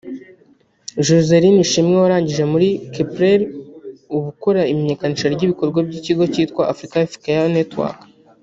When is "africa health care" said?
6.71-7.51